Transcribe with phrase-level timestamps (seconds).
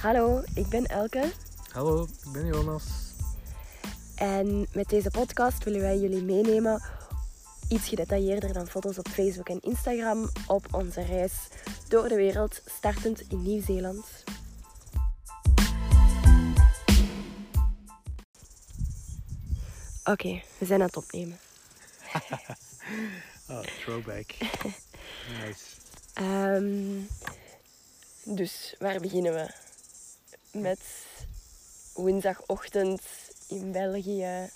[0.00, 1.32] Hallo, ik ben Elke
[1.72, 2.84] Hallo, ik ben Jonas.
[4.14, 6.82] en met deze podcast willen wij jullie meenemen,
[7.68, 11.32] iets gedetailleerder dan foto's op Facebook en Instagram, op onze reis
[11.88, 14.06] door de wereld, startend in Nieuw-Zeeland.
[20.04, 21.38] Oké, we zijn aan het opnemen.
[23.48, 24.34] Oh, throwback.
[25.40, 25.64] nice.
[26.14, 27.00] Ehm,
[28.24, 29.50] dus waar beginnen we?
[30.52, 30.80] Met
[31.94, 33.02] woensdagochtend
[33.48, 34.50] in België,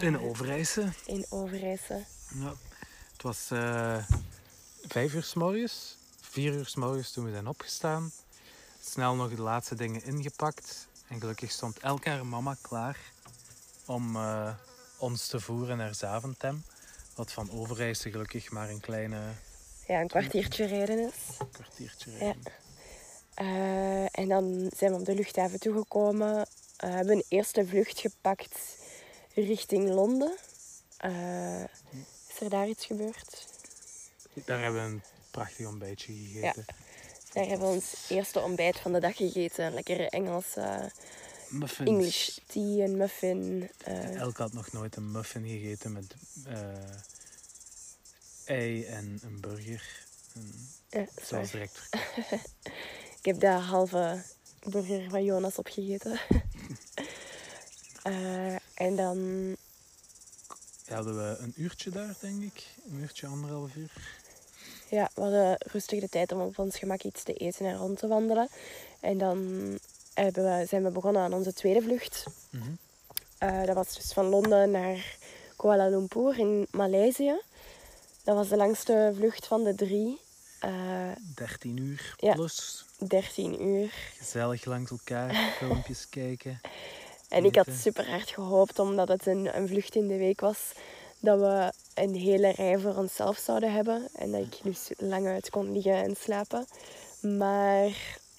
[0.00, 0.92] In Overijse.
[1.06, 2.04] in Overijse.
[2.34, 2.52] Ja.
[3.12, 4.04] Het was eh
[4.88, 8.12] vijf uur s morgens, vier uur s morgens toen we zijn opgestaan.
[8.82, 10.86] Snel nog de laatste dingen ingepakt.
[11.08, 12.98] En gelukkig stond Elke haar mama klaar
[13.84, 14.54] om eh,
[14.98, 16.64] ons te voeren naar Zaventem.
[17.14, 19.20] Wat van Overijse gelukkig maar een kleine
[19.86, 21.36] Ja, een kwartiertje rijden is.
[21.52, 22.34] kwartiertje Ja.
[23.38, 26.46] Eh, en dan zijn we op de luchthaven toegekomen.
[26.76, 28.58] Eh, hebben een eerste vlucht gepakt
[29.34, 30.36] richting Londen.
[30.96, 31.62] Eh,
[32.28, 33.46] is er daar iets gebeurd?
[34.44, 36.64] Daar hebben we een prachtig ontbijtje gegeten.
[37.32, 39.74] Daar hebben we ons eerste ontbijt van de dag gegeten.
[39.74, 40.92] Lekkere Engelse
[41.48, 41.88] Muffins.
[41.90, 43.70] English tea en muffin.
[44.14, 46.14] Elke had nog nooit een muffin gegeten met
[48.44, 50.06] ei en een burger.
[50.34, 51.88] En ja, dat direct.
[53.18, 54.22] Ik heb de halve
[54.70, 56.20] burger van Jonas opgegeten.
[58.02, 59.18] Eh, en dan
[60.84, 62.66] Ja, hadden we een uurtje daar, denk ik.
[62.90, 63.92] Een uurtje, anderhalf uur.
[64.90, 67.98] Ja, we hadden rustig de tijd om op ons gemak iets te eten en rond
[67.98, 68.48] te wandelen.
[69.00, 69.38] En dan
[70.14, 72.24] we, zijn we begonnen aan onze tweede vlucht.
[72.50, 72.70] Mhm.
[73.38, 75.16] Eh, dat was dus van Londen naar
[75.56, 77.40] Kuala Lumpur in Maleisië.
[78.24, 80.20] Dat was de langste vlucht van de drie.
[80.58, 82.34] Eh 13 uur Ja.
[82.34, 82.84] plus.
[82.98, 83.92] 13 uur.
[84.18, 86.60] Gezellig langs elkaar, filmpjes kijken.
[87.28, 90.58] En ik had super hard gehoopt, omdat het een, een vlucht in de week was,
[91.20, 94.08] dat we een hele rij voor onszelf zouden hebben.
[94.14, 96.66] En dat ik dus lang uit kon liggen en slapen.
[97.20, 97.90] Maar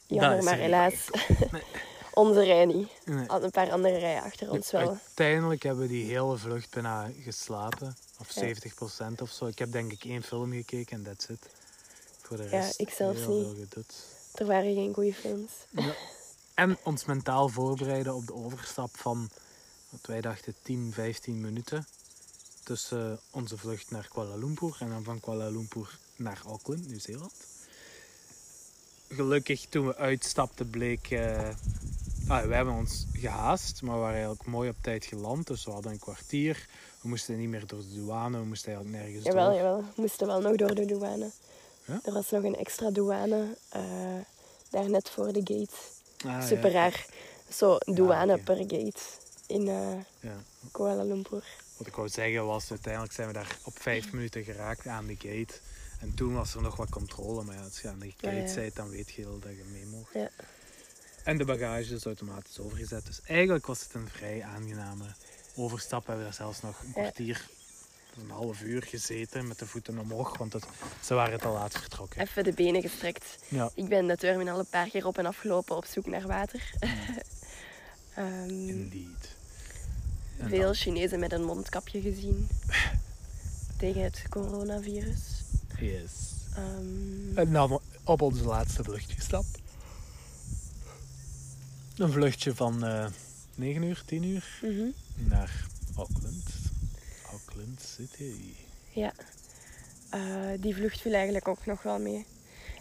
[0.08, 0.96] jammer, maar helaas.
[1.52, 1.62] Nee.
[2.14, 2.90] Onze rij niet.
[3.06, 3.26] Nee.
[3.28, 4.88] Had een paar andere rijen achter ons wel.
[4.90, 7.96] Uiteindelijk hebben we die hele vlucht bijna geslapen.
[8.20, 8.54] Of Ja.
[9.12, 9.46] 70% of zo.
[9.46, 11.50] Ik heb denk ik één film gekeken en that's it.
[12.30, 13.86] Voor de Ja, ik zelfs niet.
[14.34, 15.52] Er waren geen goede films.
[15.70, 15.94] Ja.
[16.54, 19.30] En ons mentaal voorbereiden op de overstap van,
[19.90, 21.88] wat wij dachten, 10, 15 minuten.
[22.64, 27.34] Tussen onze vlucht naar Kuala Lumpur en dan van Kuala Lumpur naar Auckland, Nieuw-Zeeland.
[29.10, 31.12] Gelukkig toen we uitstapten bleek...
[31.12, 31.50] eh,
[32.28, 35.48] ah, we hebben ons gehaast, maar we waren eigenlijk mooi op tijd geland.
[35.48, 36.68] Dus we hadden een kwartier.
[37.02, 39.56] We moesten niet meer door de douane, we moesten eigenlijk nergens Jawel, door.
[39.56, 39.78] jawel.
[39.96, 41.30] We moesten wel nog door de douane.
[41.90, 42.00] Ja?
[42.04, 43.82] Er was nog een extra douane eh,
[44.70, 45.76] daar net voor de gate.
[46.26, 47.06] Ah, Super raar.
[47.50, 49.00] Zo douane per gate
[49.48, 49.66] in
[50.20, 50.44] Ja.
[50.72, 51.44] Kuala Lumpur.
[51.78, 55.16] Wat ik wou zeggen was, uiteindelijk zijn we daar op vijf minuten geraakt aan de
[55.16, 55.54] gate.
[56.00, 58.76] En toen was er nog wat controle, maar ja, als je aan de gate bent,
[58.76, 60.14] dan weet je wel dat je mee mocht.
[60.14, 60.30] Ja.
[61.24, 63.06] En de bagage is automatisch overgezet.
[63.06, 65.06] Dus eigenlijk was het een vrij aangename
[65.56, 66.00] overstap.
[66.00, 67.50] We hebben daar zelfs nog een kwartier,
[68.18, 70.66] een half uur gezeten met de voeten omhoog, want het,
[71.04, 72.22] ze waren te laat vertrokken.
[72.22, 73.38] Even de benen gestrekt.
[73.48, 76.70] Ja, Ik ben de terminal een paar keer op en afgelopen op zoek naar water.
[78.14, 79.36] Ehm, indeed.
[80.38, 82.48] En veel dan- Chinezen met een mondkapje gezien.
[83.78, 85.22] Tegen het coronavirus.
[85.80, 86.12] Yes.
[86.56, 89.60] Ehm, En dan op onze laatste vlucht gestapt.
[91.98, 93.06] Een vluchtje van eh
[93.56, 94.88] 9 uur, 10 uur mhm.
[95.30, 95.66] naar
[95.96, 96.44] Auckland.
[97.98, 98.34] City.
[98.90, 99.14] Ja,
[100.10, 100.20] Eh,
[100.60, 102.26] die vlucht viel eigenlijk ook nog wel mee.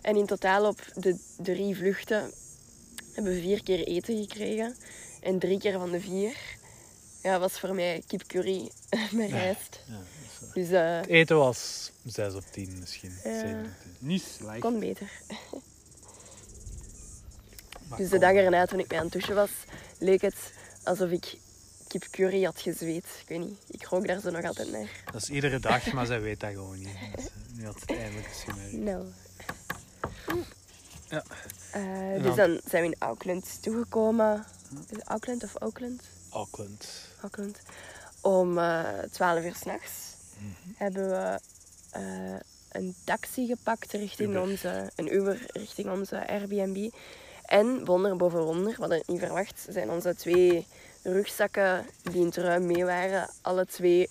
[0.03, 2.31] En in totaal op de drie vluchten
[3.13, 4.75] hebben we vier keer eten gekregen.
[5.21, 6.37] En drie keer van de vier
[7.23, 8.71] ja, was voor mij kip curry
[9.13, 9.81] met rijst.
[9.89, 10.01] Ja.
[10.55, 13.13] Dus eh Het eten was 6 op 10 misschien.
[13.25, 13.39] Ja.
[13.41, 14.09] 7 op 10.
[14.09, 14.61] Niet slecht.
[14.61, 15.11] kon beter.
[17.89, 19.51] maar Dus de dag erna, toen ik mij aan het douchen was,
[19.99, 20.53] leek het
[20.85, 21.37] alsof ik
[21.89, 23.05] kip curry had gezweet.
[23.23, 24.91] Ik weet niet, ik rook daar zo nog altijd naar.
[25.13, 26.97] Dat is iedere dag, maar zij weet dat gewoon niet.
[27.17, 28.73] Dus, eh, nu had het eindelijk eens gemerkt.
[28.73, 29.05] Nou.
[31.09, 31.23] Ja.
[31.73, 34.45] Eh, dus dan- zijn we in Auckland toegekomen.
[34.91, 36.03] Is Auckland of Auckland?
[36.31, 36.89] Auckland.
[37.23, 37.59] Auckland.
[38.21, 39.93] Om eh 12 uur s'nachts
[40.39, 40.73] Mhm.
[40.77, 41.41] hebben we
[42.69, 44.43] een taxi gepakt richting Uber.
[44.43, 44.91] onze...
[44.97, 46.91] Een Uber richting onze Airbnb.
[47.45, 50.67] En wonder boven wonder, we hadden het niet verwacht, zijn onze twee
[51.03, 54.09] rugzakken die in het ruim mee waren, alle twee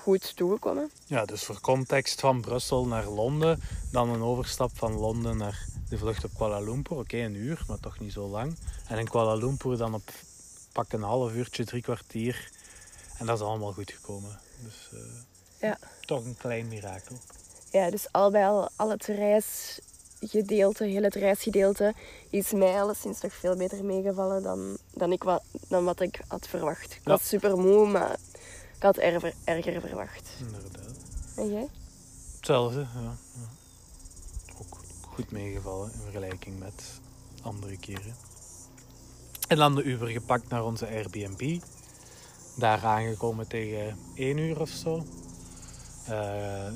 [0.00, 0.90] goed toegekomen.
[1.06, 3.60] Ja, dus voor context van Brussel naar Londen,
[3.92, 7.80] dan een overstap van Londen naar De vlucht op Kuala Lumpur, oké, een uur, maar
[7.80, 8.56] toch niet zo lang.
[8.88, 10.10] En in Kuala Lumpur dan op
[10.72, 12.50] pak een half uurtje, drie kwartier.
[13.18, 14.38] En dat is allemaal goed gekomen.
[14.62, 14.98] Dus eh,
[15.68, 15.78] Ja.
[16.00, 17.16] toch een klein mirakel.
[17.70, 21.94] Ja, dus al bij al, al het reisgedeelte, heel het reisgedeelte,
[22.30, 26.46] is mij alleszins nog veel beter meegevallen dan, dan, ik, wa- dan wat ik had
[26.48, 26.92] verwacht.
[26.92, 27.10] Ik Ja.
[27.10, 28.16] was super moe, maar
[28.76, 30.30] ik had erger, erger verwacht.
[30.38, 30.96] Inderdaad.
[31.36, 31.68] En jij?
[32.36, 33.00] Hetzelfde, ja.
[33.34, 33.48] ja.
[34.60, 34.76] Ook
[35.14, 36.82] goed meegevallen in vergelijking met
[37.42, 38.14] andere keren.
[39.48, 41.60] En dan de Uber gepakt naar onze Airbnb.
[42.56, 44.96] Daar aangekomen tegen 1 uur of zo.
[46.04, 46.12] Eh,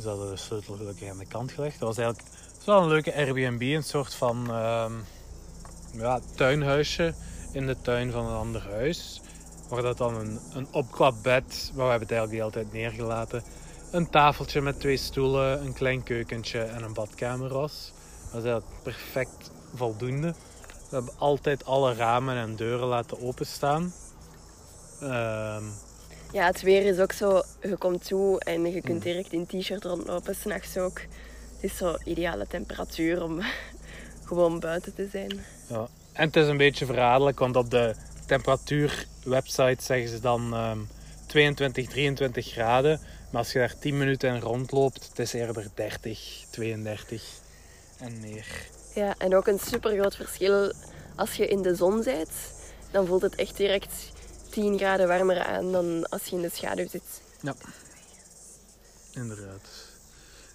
[0.00, 1.78] ze hadden de sleutel gelukkig aan de kant gelegd.
[1.78, 3.62] Dat was eigenlijk was wel een leuke Airbnb.
[3.62, 4.92] Een soort van ehm,
[5.92, 7.14] ja, tuinhuisje
[7.56, 9.20] in de tuin van een ander huis.
[9.68, 13.42] Waar dat dan een, een opklapbed, maar we hebben het eigenlijk die altijd neergelaten.
[13.90, 17.92] Een tafeltje met twee stoelen, een klein keukentje en een badkamer was.
[18.32, 20.34] Dat is eigenlijk perfect voldoende.
[20.88, 23.92] We hebben altijd alle ramen en deuren laten openstaan.
[25.00, 25.64] Ehm,
[26.32, 28.80] Ja, het weer is ook zo, je komt toe en je Mm.
[28.82, 31.00] kunt direct in t-shirt rondlopen, s'nachts ook.
[31.00, 33.40] Het is zo ideale temperatuur om
[34.28, 35.44] gewoon buiten te zijn.
[35.68, 35.88] ja.
[36.16, 37.94] En het is een beetje verraderlijk, want op de
[38.26, 40.78] temperatuurwebsite zeggen ze dan ehm
[41.26, 43.00] 22, 23 graden.
[43.30, 47.24] Maar als je daar 10 minuten in rondloopt, het is eerder 30, 32
[47.98, 48.46] en meer.
[48.94, 50.72] Ja, en ook een super groot verschil
[51.16, 52.30] als je in de zon bent,
[52.90, 54.12] dan voelt het echt direct
[54.50, 57.22] 10 graden warmer aan dan als je in de schaduw zit.
[57.40, 57.54] Ja,
[59.12, 59.68] inderdaad.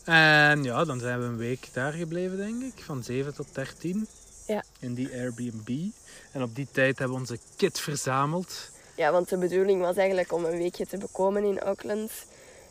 [0.04, 2.84] En ja, dan zijn we een week daar gebleven, denk ik.
[2.84, 4.08] Van 7 tot 13.
[4.52, 4.64] Ja.
[4.80, 5.92] In die Airbnb.
[6.32, 8.70] En op die tijd hebben we onze kit verzameld.
[8.96, 12.12] Ja, want de bedoeling was eigenlijk om een weekje te bekomen in Auckland.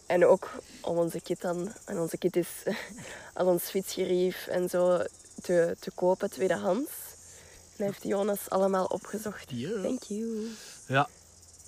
[0.07, 0.51] En ook
[0.81, 2.49] om onze kit dan, en onze kit is
[3.35, 5.05] al ons fietsgerief en zo
[5.43, 6.91] te, te kopen, tweedehands.
[7.77, 9.49] En heeft Jonas allemaal opgezocht.
[9.83, 10.49] Thank you.
[10.87, 11.09] Ja,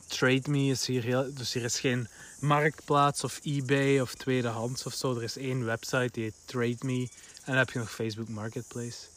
[0.07, 1.35] Trade Me is hier heel...
[1.35, 2.09] Dus hier is geen
[2.39, 5.17] marktplaats of eBay of tweedehands of zo.
[5.17, 7.01] Er is één website die heet Trade Me.
[7.01, 9.12] En dan heb je nog Facebook Marketplace.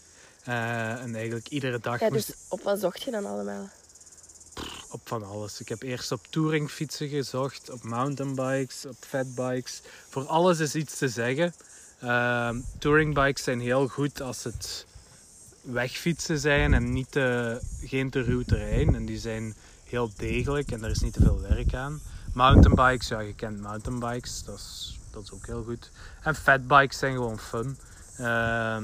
[0.46, 3.70] Eh, en eigenlijk iedere dag Ja, moest dus op wat zocht je dan allemaal?
[4.90, 5.60] op van alles.
[5.60, 9.82] Ik heb eerst op touringfietsen gezocht, op mountainbikes, op fatbikes.
[10.10, 11.54] Voor alles is iets te zeggen.
[12.02, 14.86] Ehm touringbikes zijn heel goed als het
[15.62, 18.96] wegfietsen zijn en niet te, geen te ruw terrein.
[18.96, 22.02] En die zijn heel degelijk en er is niet te veel werk aan.
[22.34, 25.92] Mountainbikes, ja, je kent mountainbikes, dat is, dat is ook heel goed.
[26.24, 27.78] En fatbikes zijn gewoon fun.
[28.18, 28.84] Ehm,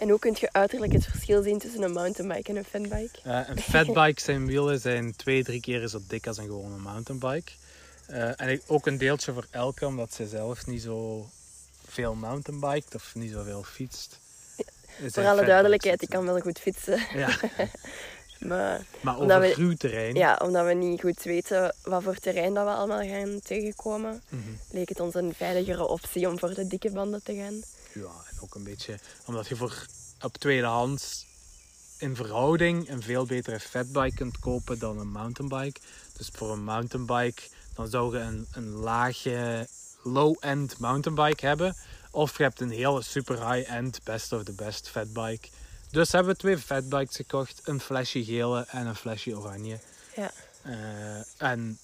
[0.00, 3.18] En hoe kun je uiterlijk het verschil zien tussen een mountainbike en een fanbike?
[3.24, 7.52] Eh, een fatbike zijn wielen zijn twee, drie keer zo dik als een gewone mountainbike.
[8.06, 11.28] Eh, en ook een deeltje voor Elke, omdat ze zelf niet zo
[11.88, 14.18] veel mountainbikt of niet zoveel fietst.
[14.56, 17.00] Voor alle fatbike duidelijkheid, ik kan wel goed fietsen.
[17.14, 17.38] Ja,
[18.38, 20.14] Maar maar Omdat over we- ruw terrein.
[20.14, 24.42] ja, omdat we niet goed weten wat voor terrein dat we allemaal gaan tegenkomen, Mhm.
[24.70, 27.60] leek het ons een veiligere optie om voor de dikke banden te gaan.
[27.92, 28.10] Ja,
[28.42, 29.86] ook een beetje omdat je voor
[30.20, 31.26] op tweedehands
[31.98, 35.80] in verhouding een veel betere fatbike kunt kopen dan een mountainbike.
[36.16, 37.42] Dus voor een mountainbike
[37.74, 39.68] dan zou je een, een lage
[40.02, 41.76] low-end mountainbike hebben.
[42.10, 45.48] Of je hebt een hele super high-end best of the best fatbike.
[45.90, 47.60] Dus hebben we twee fatbikes gekocht.
[47.64, 49.78] Een flesje gele en een flesje oranje.
[50.16, 50.30] Ja.
[50.62, 51.78] Eh, en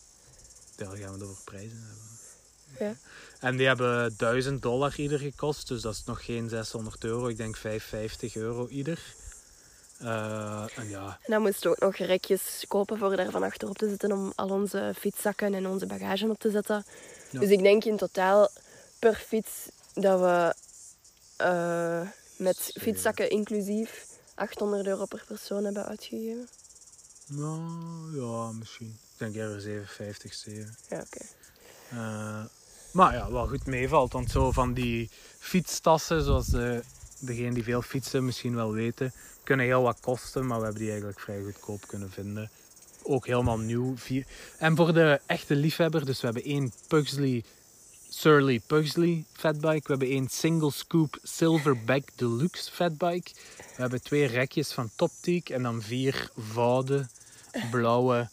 [0.76, 2.15] dan gaan we het over prijzen hebben.
[2.78, 2.94] Ja.
[3.40, 7.28] En die hebben 1000 dollar ieder gekost, dus dat is nog geen 600 euro.
[7.28, 8.98] Ik denk 550 euro ieder.
[9.98, 13.78] Eh, en ja, En dan moesten we ook nog rekjes kopen voor daar van achterop
[13.78, 16.84] te zetten om al onze fietszakken en onze bagage op te zetten.
[17.30, 17.40] Ja.
[17.40, 18.48] Dus ik denk in totaal
[18.98, 20.54] per fiets dat we
[21.36, 26.48] eh, met fietszakken inclusief 800 euro per persoon hebben uitgegeven.
[27.26, 28.98] nou, ja, misschien.
[29.12, 30.76] Ik denk eerder 750, 7.
[30.88, 31.24] Ja, oké.
[31.90, 32.44] Eh,
[32.96, 34.12] maar ja, wel goed meevalt.
[34.12, 36.82] Want zo van die fietstassen, zoals de,
[37.18, 39.12] degenen die veel fietsen misschien wel weten,
[39.44, 40.46] kunnen heel wat kosten.
[40.46, 42.50] Maar we hebben die eigenlijk vrij goedkoop kunnen vinden.
[43.02, 43.94] Ook helemaal nieuw.
[44.58, 47.44] En voor de echte liefhebber, dus we hebben één Pugsley,
[48.08, 49.82] Surly Pugsley fatbike.
[49.82, 53.30] We hebben één single scoop Silverback Deluxe fatbike.
[53.56, 57.06] We hebben twee rekjes van Topteak en dan vier voude
[57.70, 58.28] blauwe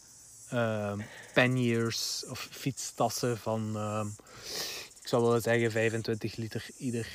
[0.48, 1.00] ehm
[1.34, 4.06] panniers of fietstassen van, ehm,
[5.02, 7.08] ik zou willen zeggen 25 liter ieder.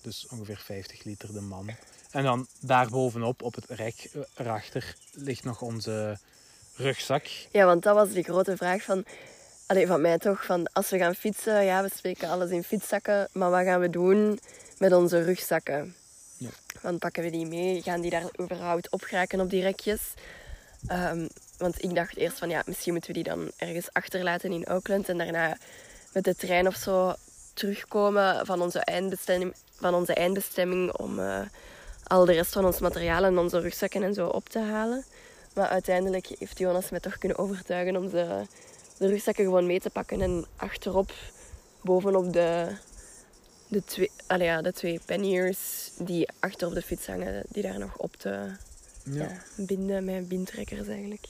[0.00, 1.70] Dus ongeveer 50 liter de man.
[2.10, 6.18] En dan daarbovenop, op het rek eh, erachter, ligt nog onze
[6.74, 7.26] rugzak.
[7.50, 9.04] Ja, want dat was de grote vraag van,
[9.66, 10.44] allee, van mij toch.
[10.44, 13.28] Van als we gaan fietsen, ja, we spreken alles in fietszakken.
[13.32, 14.40] Maar wat gaan we doen
[14.78, 15.94] met onze rugzakken?
[16.36, 16.50] Ja.
[16.80, 20.00] Want pakken we die mee, gaan die daar überhaupt op geraken op die rekjes?
[20.86, 21.26] Ehm,
[21.60, 25.08] want ik dacht eerst van ja, misschien moeten we die dan ergens achterlaten in Auckland
[25.08, 25.56] en daarna
[26.12, 27.14] met de trein of zo
[27.54, 31.40] terugkomen van onze eindbestemming, van onze eindbestemming om eh,
[32.06, 35.04] al de rest van ons materiaal en onze rugzakken en zo op te halen.
[35.54, 38.46] Maar uiteindelijk heeft Jonas mij toch kunnen overtuigen om de,
[38.98, 41.12] de rugzakken gewoon mee te pakken en achterop,
[41.82, 42.66] bovenop de,
[43.68, 47.96] de, twee, ja, de twee panniers die achter op de fiets hangen, die daar nog
[47.96, 48.28] op te
[49.04, 49.22] Ja.
[49.22, 51.26] ja, binden met bindtrekkers eigenlijk.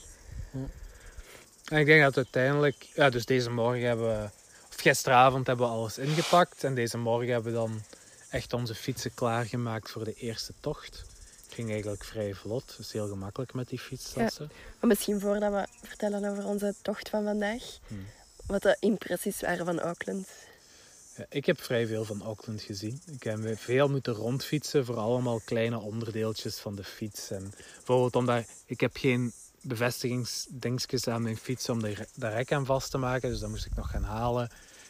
[1.71, 4.29] En ik denk dat uiteindelijk, ja, dus deze morgen hebben we,
[4.69, 6.63] of gisteravond hebben we alles ingepakt.
[6.63, 7.81] En deze morgen hebben we dan
[8.29, 11.03] echt onze fietsen klaargemaakt voor de eerste tocht.
[11.45, 14.51] Het ging eigenlijk vrij vlot, dus heel gemakkelijk met die fietstassen.
[14.79, 18.05] Maar misschien voordat we vertellen over onze tocht van vandaag, Hmm.
[18.45, 20.27] wat de impressies waren van Auckland.
[21.17, 23.01] Ja, ik heb vrij veel van Auckland gezien.
[23.11, 27.31] Ik heb veel moeten rondfietsen voor allemaal kleine onderdeeltjes van de fiets.
[27.31, 32.51] En bijvoorbeeld omdat ik heb geen bevestigingsdingetjes aan mijn fiets om de, re- de rek
[32.51, 33.29] aan vast te maken.
[33.29, 34.49] Dus dat moest ik nog gaan halen.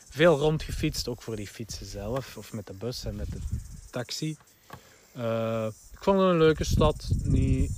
[0.10, 2.38] Veel rondgefietst, ook voor die fietsen zelf.
[2.38, 3.40] Of met de bus en met de
[3.90, 4.38] taxi.
[5.14, 7.08] Eh, ik vond het een leuke stad.
[7.24, 7.72] Niet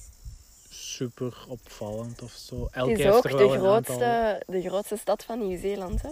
[0.69, 2.67] super opvallend of zo.
[2.71, 6.01] Elke Het is ook de grootste, aantal- de grootste stad van Nieuw-Zeeland.
[6.01, 6.09] Hè?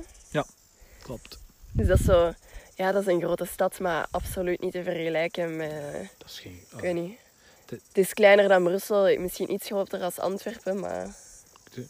[1.03, 1.39] Klopt.
[1.71, 2.33] Dus dat is zo...
[2.75, 5.71] Ja, dat is een grote stad, maar absoluut niet te vergelijken met...
[6.17, 6.59] Dat is geen...
[6.75, 7.17] Ik weet niet.
[7.72, 11.16] Het is kleiner dan Brussel, misschien iets groter als Antwerpen, maar...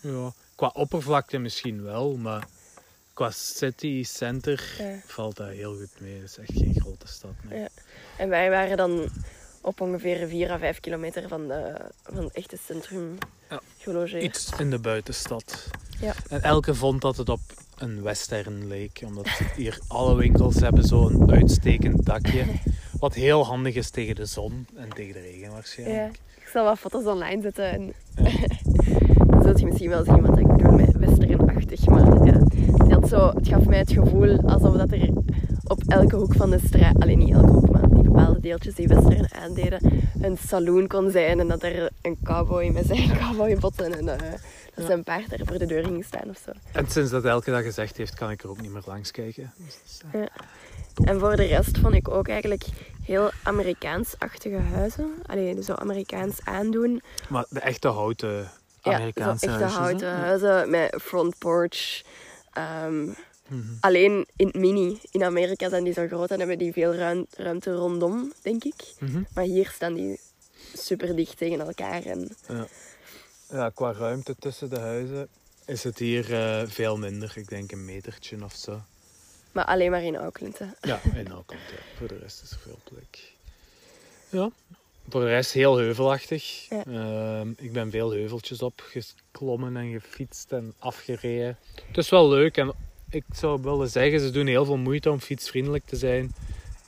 [0.01, 2.47] Ja, qua oppervlakte misschien wel, maar
[3.13, 4.99] qua city center Ja.
[5.05, 6.13] valt dat heel goed mee.
[6.21, 7.31] Het is echt geen grote stad.
[7.49, 7.59] Nee.
[7.59, 7.67] Ja.
[8.17, 9.09] En wij waren dan
[9.61, 13.17] op ongeveer 4 à 5 kilometer van, de, van het echte centrum
[13.49, 13.61] Ja.
[13.77, 14.23] gelogeerd.
[14.23, 15.67] Iets in de buitenstad.
[15.99, 16.13] Ja.
[16.29, 17.39] En elke vond dat het op
[17.77, 22.45] een western leek, omdat hier alle winkels hebben zo'n uitstekend dakje.
[23.01, 26.19] Wat heel handig is tegen de zon en tegen de regen Ja, waarschijnlijk.
[26.41, 28.23] ik zal wat foto's online zetten en Ja.
[29.29, 31.85] dan zult je misschien wel zien wat ik bedoel met westernachtig.
[31.85, 32.33] Maar ja,
[32.77, 35.09] het, had zo, het gaf mij het gevoel alsof dat er
[35.63, 38.87] op elke hoek van de straat, alleen niet elke hoek, maar die bepaalde deeltjes die
[38.87, 44.07] western aandeden, een saloon kon zijn en dat er een cowboy met zijn cowboybotten en
[44.09, 44.39] eh, dat
[44.75, 44.85] Ja.
[44.85, 46.51] zijn paard daar voor de deur ging staan of zo.
[46.71, 49.53] En sinds dat Elke dat gezegd heeft, kan ik er ook niet meer langs kijken.
[49.57, 50.21] Dus eh,
[51.03, 52.63] En voor de rest vond ik ook eigenlijk
[53.03, 55.09] heel Amerikaans-achtige huizen.
[55.25, 57.01] Allee, dus zo Amerikaans aandoen.
[57.29, 59.81] Maar de echte houten Amerikaanse ja, zo echte hè?
[59.81, 62.01] houten huizen met front porch.
[62.53, 63.07] Ehm,
[63.47, 63.61] Mhm.
[63.79, 64.99] Alleen in het mini.
[65.11, 68.93] In Amerika zijn die zo groot en hebben die veel ruim- ruimte rondom, denk ik.
[68.99, 69.21] Mhm.
[69.33, 70.19] Maar hier staan die
[70.73, 72.03] super dicht tegen elkaar.
[72.05, 72.67] En Ja.
[73.49, 75.27] ja, qua ruimte tussen de huizen
[75.65, 77.31] is het hier eh, veel minder.
[77.35, 78.81] Ik denk een metertje of zo.
[79.51, 80.59] Maar alleen maar in Auckland.
[80.59, 80.65] Hè.
[80.81, 81.97] Ja, in Auckland, ja.
[81.97, 83.33] Voor de rest is er veel plek.
[84.29, 84.51] Ja,
[85.09, 86.69] voor de rest heel heuvelachtig.
[86.69, 86.83] Ja.
[86.85, 91.57] Ehm, ik ben veel heuveltjes opgeklommen en gefietst en afgereden.
[91.87, 92.73] Het is wel leuk en
[93.09, 96.31] ik zou willen zeggen, ze doen heel veel moeite om fietsvriendelijk te zijn.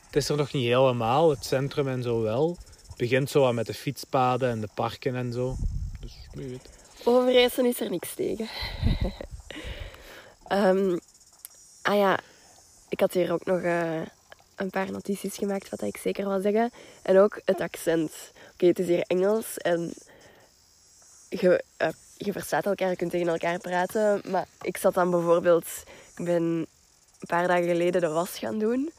[0.06, 2.56] Het is er nog niet helemaal, het centrum en zo wel.
[2.86, 5.56] Het begint zo aan met de fietspaden en de parken en zo.
[6.00, 6.68] Dus wie weet.
[7.64, 8.48] Is er niks tegen.
[10.44, 10.98] Ehm,
[11.82, 12.18] ah ja,
[12.88, 14.00] ik had hier ook nog eh,
[14.56, 16.70] een paar notities gemaakt, wat ik zeker wil zeggen.
[17.02, 18.12] En ook het accent.
[18.52, 19.94] Oké, het is hier Engels en
[21.28, 24.22] je, eh, je verstaat elkaar, je kunt tegen elkaar praten.
[24.30, 25.66] Maar ik zat dan bijvoorbeeld,
[26.16, 26.66] ik ben een
[27.26, 28.92] paar dagen geleden de was gaan doen.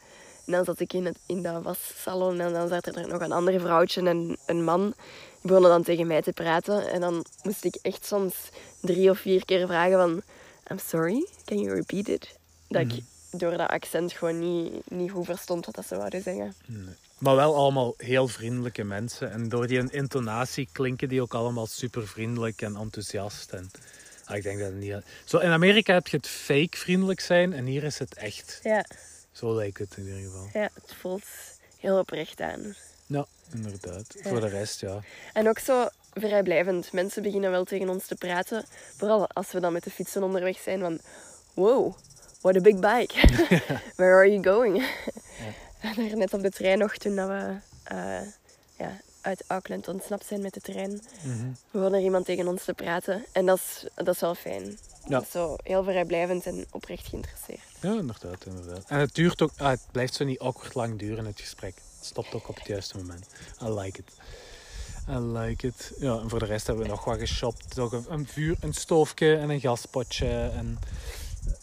[0.46, 3.32] En dan zat ik in, het, in dat wassalon en dan zat er nog een
[3.32, 4.82] ander vrouwtje en een man.
[4.82, 4.94] Die
[5.42, 6.90] begonnen dan tegen mij te praten.
[6.90, 8.34] En dan moest ik echt soms
[8.80, 10.22] drie of vier keer vragen van...
[10.70, 12.38] I'm sorry, can you repeat it?
[12.68, 13.02] Dat ik
[13.38, 16.54] door dat accent gewoon niet, niet goed verstond wat dat ze wouden zeggen.
[16.66, 16.94] Nee.
[17.18, 19.30] Maar wel allemaal heel vriendelijke mensen.
[19.32, 23.50] En door die intonatie klinken die ook allemaal super vriendelijk en enthousiast.
[23.52, 23.70] En,
[24.24, 24.94] ah, ik denk dat niet...
[25.24, 28.60] Zo, in Amerika heb je het fake vriendelijk zijn en hier is het echt.
[28.62, 28.84] Ja,
[29.32, 30.48] Zo lijkt het in ieder geval.
[30.52, 31.24] ja het voelt
[31.78, 32.74] heel oprecht aan.
[33.06, 34.14] Ja, inderdaad.
[34.22, 34.28] Ja.
[34.28, 35.00] Voor de rest, ja.
[35.32, 36.92] En ook zo vrijblijvend.
[36.92, 38.64] Mensen beginnen wel tegen ons te praten.
[38.96, 40.98] Vooral als we dan met de fietsen onderweg zijn van...
[41.54, 41.94] Wow,
[42.40, 43.12] what a big bike.
[43.96, 44.84] Where are you going?
[45.80, 48.20] En daar net op de trein nog toen dat we eh,
[48.78, 51.00] ja, uit Auckland ontsnapt zijn met de trein.
[51.22, 51.46] Mhm.
[51.70, 53.24] begon er iemand tegen ons te praten.
[53.32, 54.62] En dat is, dat is wel fijn.
[54.62, 54.78] Ja.
[55.08, 57.60] Dat is zo heel vrijblijvend en oprecht geïnteresseerd.
[57.80, 58.84] Ja, inderdaad, inderdaad.
[58.86, 59.50] En het duurt ook...
[59.56, 61.74] Ah, het blijft zo niet awkward lang duren, het gesprek.
[61.74, 63.26] Het stopt ook op het juiste moment.
[63.62, 64.12] I like it.
[65.08, 65.92] I like it.
[65.98, 67.76] Ja, en voor de rest hebben we nog wat geshopt.
[67.76, 70.50] Een, een vuur, een stoofje en een gaspotje.
[70.54, 70.78] En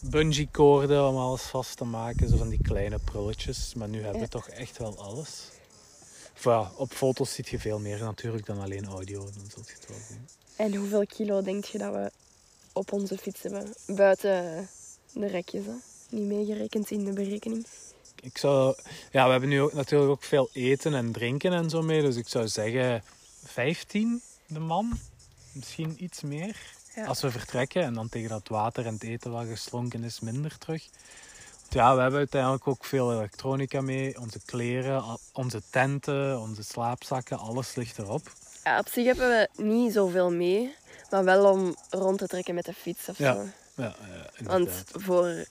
[0.00, 2.28] bungee koorden om alles vast te maken.
[2.28, 3.74] Zo van die kleine prulletjes.
[3.74, 5.48] Maar nu hebben we toch echt wel alles.
[6.76, 9.18] Op foto's ziet je veel meer natuurlijk dan alleen audio.
[9.20, 10.28] Dan zult je het wel zien.
[10.56, 12.10] En hoeveel kilo denk je dat we
[12.72, 13.74] op onze fiets hebben?
[13.86, 14.68] Buiten
[15.12, 15.72] de rekjes, hè?
[16.08, 17.66] Niet meegerekend in de berekening.
[18.20, 18.76] Ik zou...
[19.10, 22.02] Ja, we hebben nu ook, natuurlijk ook veel eten en drinken en zo mee.
[22.02, 23.02] Dus ik zou zeggen
[23.44, 24.98] 15 de man.
[25.52, 26.56] Misschien iets meer.
[26.94, 27.04] Ja.
[27.04, 30.58] Als we vertrekken en dan tegen dat water en het eten wat geslonken is minder
[30.58, 30.88] terug.
[31.60, 34.20] Want ja, we hebben uiteindelijk ook veel elektronica mee.
[34.20, 38.32] Onze kleren, onze tenten, onze slaapzakken, alles ligt erop.
[38.64, 40.74] Ja, op zich hebben we niet zoveel mee,
[41.10, 43.34] maar wel om rond te trekken met de fiets of Ja.
[43.34, 43.46] zo.
[43.82, 45.44] Ja, eh, Want voor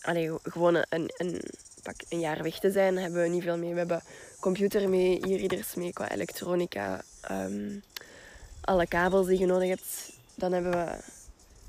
[0.00, 1.42] allee, gewoon een, een,
[1.82, 3.72] pak een jaar weg te zijn, hebben we niet veel mee.
[3.72, 4.02] We hebben
[4.40, 7.78] computer mee, e-readers mee qua elektronica, ehm,
[8.60, 10.16] alle kabels die je nodig hebt.
[10.38, 10.96] Dan hebben we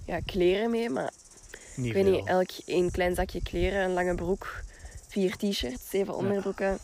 [0.06, 1.12] ja, kleren mee, maar
[1.76, 2.14] Niet ik weet veel.
[2.14, 4.64] niet, elk één klein zakje kleren, een lange broek,
[5.08, 6.80] vier t-shirts, zeven onderbroeken.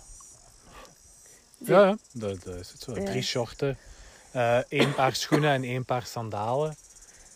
[1.58, 2.94] Ja, ja, dat, dat is het zo.
[2.94, 3.78] Drie shorten,
[4.32, 6.76] eh, één paar schoenen en één paar sandalen.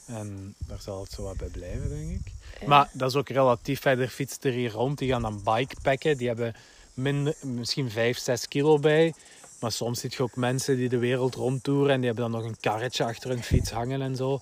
[0.05, 2.31] En daar zal het zo wat bij blijven, denk ik.
[2.59, 2.67] Ja.
[2.67, 3.81] Maar dat is ook relatief.
[3.81, 4.97] Verder fietst er hier rond.
[4.97, 6.17] Die gaan dan bikepacken.
[6.17, 6.55] Die hebben
[6.93, 9.13] minder, misschien 5, 6 kilo bij.
[9.59, 11.93] Maar soms zie je ook mensen die de wereld rondtoeren.
[11.93, 14.39] En die hebben dan nog een karretje achter hun fiets hangen en zo.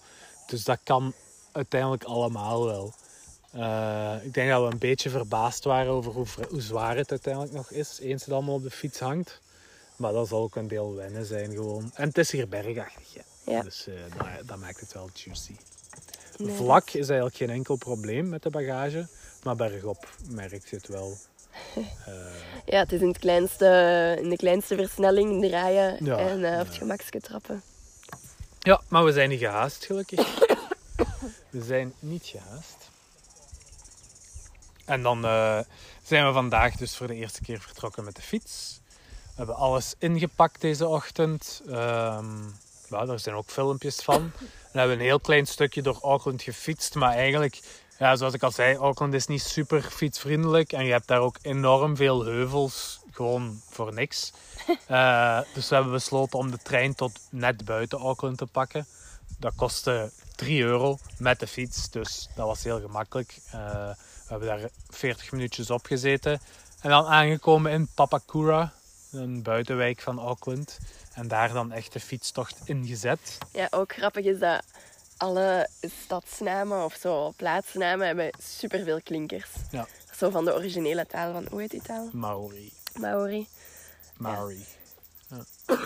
[0.48, 1.14] Dus dat kan
[1.52, 2.94] uiteindelijk allemaal wel.
[3.52, 7.54] Eh, ik denk dat we een beetje verbaasd waren over hoe, hoe zwaar het uiteindelijk
[7.54, 8.00] nog is.
[8.00, 9.42] Eens het allemaal op de fiets hangt.
[9.96, 11.92] Maar dat zal ook een deel wennen zijn gewoon.
[11.94, 13.14] En het is hier bergachtig.
[13.14, 13.52] hè.
[13.52, 13.62] Ja.
[13.62, 15.56] Dus eh, dat, dat maakt het wel juicy.
[16.38, 19.08] Nee, Vlak is eigenlijk geen enkel probleem met de bagage.
[19.44, 21.18] Maar bergop merk je het wel.
[21.76, 22.14] Eh,
[22.66, 26.68] Ja, het is in, het kleinste, in de kleinste versnelling draaien Ja, en eh, op
[26.68, 27.62] het gemakske trappen.
[28.60, 30.38] ja, maar we zijn niet gehaast, gelukkig.
[31.50, 32.90] we zijn niet gehaast.
[34.86, 35.60] En dan eh,
[36.04, 38.80] zijn we vandaag dus voor de eerste keer vertrokken met de fiets.
[39.22, 41.62] We hebben alles ingepakt deze ochtend.
[41.70, 42.44] Ehm
[42.90, 44.32] ja, daar zijn ook filmpjes van.
[44.72, 46.96] We hebben een heel klein stukje door Auckland gefietst.
[46.96, 47.60] Maar eigenlijk,
[47.98, 50.74] ja, zoals ik al zei, Auckland is niet super fietsvriendelijk.
[50.74, 54.32] En je hebt daar ook enorm veel heuvels, gewoon voor niks.
[54.88, 58.86] Eh, dus we hebben besloten om de trein tot net buiten Auckland te pakken.
[59.40, 63.40] Dat kostte 3 euro met de fiets, dus dat was heel gemakkelijk.
[63.52, 66.42] Eh, we hebben daar 40 minuutjes op gezeten.
[66.82, 68.74] En dan aangekomen in Papakura,
[69.12, 70.80] een buitenwijk van Auckland.
[71.14, 73.38] En daar dan echt de fietstocht ingezet.
[73.52, 74.64] Ja, ook grappig is dat
[75.18, 75.70] alle
[76.04, 79.50] stadsnamen of zo plaatsnamen hebben superveel klinkers.
[79.72, 79.88] Ja.
[80.16, 82.10] Zo van de originele taal van, hoe heet die taal?
[82.12, 82.72] Maori.
[83.00, 83.48] Maori.
[84.18, 84.66] Maori.
[85.30, 85.80] Ja,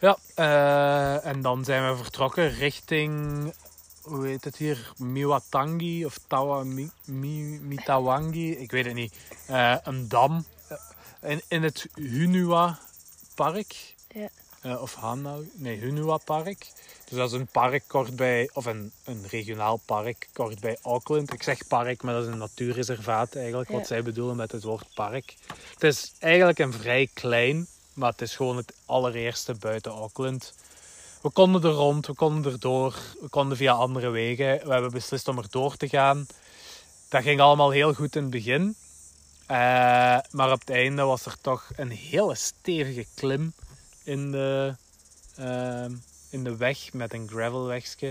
[0.00, 3.52] ja eh, en dan zijn we vertrokken richting,
[4.02, 9.14] hoe heet het hier, Miwatangi of Tawa, Mi, Mi- Mitawangi, ik weet het niet.
[9.46, 12.78] Eh, een dam eh, in, in het Hunua
[13.34, 13.94] Park.
[14.08, 14.28] Ja.
[14.64, 16.66] Eh, of Hanau, nee, Hunua Park.
[17.08, 21.32] Dus dat is een park kort bij, of een, een regionaal park kort bij Auckland.
[21.32, 23.76] Ik zeg park, maar dat is een natuurreservaat eigenlijk, Ja.
[23.76, 25.34] wat zij bedoelen met het woord park.
[25.72, 30.54] Het is eigenlijk een vrij klein, maar het is gewoon het allereerste buiten Auckland.
[31.22, 34.66] We konden er rond, we konden er door, we konden via andere wegen.
[34.66, 36.26] We hebben beslist om er door te gaan.
[37.08, 38.74] Dat ging allemaal heel goed in het begin.
[39.46, 39.56] Eh,
[40.30, 43.52] maar op het einde was er toch een hele stevige klim
[44.04, 44.74] in de,
[45.36, 45.92] ehm,
[46.30, 48.08] in de weg met een gravelwegje.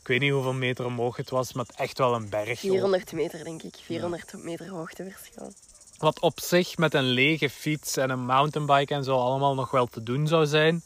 [0.00, 2.58] Ik weet niet hoeveel meter omhoog het was, maar het echt wel een berg.
[2.58, 3.74] 400 meter, denk ik.
[3.82, 5.52] 400 meter hoogteverschil.
[5.98, 9.86] Wat op zich met een lege fiets en een mountainbike en zo allemaal nog wel
[9.86, 10.82] te doen zou zijn.